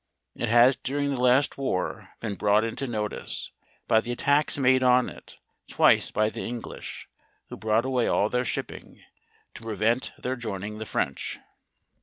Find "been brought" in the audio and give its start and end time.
2.21-2.63